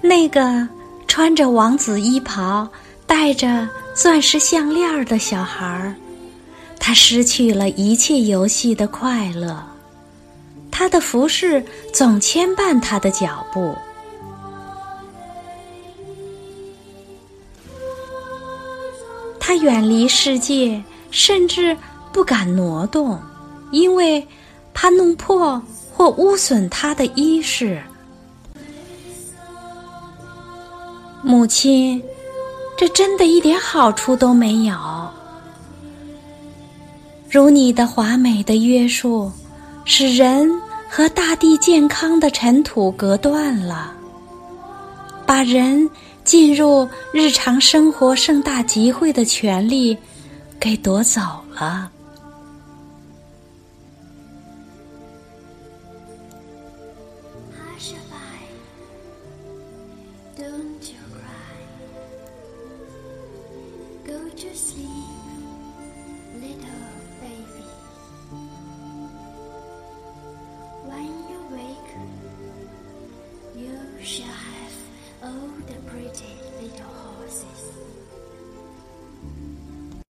[0.00, 0.66] 那个
[1.06, 2.68] 穿着王子衣袍、
[3.06, 5.94] 戴着钻石项链的小孩儿，
[6.78, 9.62] 他失去了一切游戏的快乐。
[10.70, 13.74] 他的服饰总牵绊他的脚步。
[19.40, 21.76] 他远离世界，甚至
[22.12, 23.18] 不敢挪动，
[23.72, 24.24] 因为
[24.72, 25.60] 怕弄破
[25.92, 27.82] 或污损他的衣饰。
[31.22, 32.02] 母亲，
[32.76, 34.76] 这真的一点好处都没有。
[37.30, 39.30] 如你的华美的约束，
[39.84, 40.50] 使人
[40.88, 43.92] 和大地健康的尘土隔断了，
[45.26, 45.88] 把人
[46.24, 49.96] 进入日常生活盛大集会的权利
[50.58, 51.20] 给夺走
[51.52, 51.90] 了。
[60.38, 61.56] Don't you cry.
[64.06, 64.86] Go to sleep,
[66.34, 66.86] little
[67.20, 67.66] baby.
[70.84, 71.92] When you wake,
[73.56, 74.76] you shall have
[75.24, 77.87] all the pretty little horses.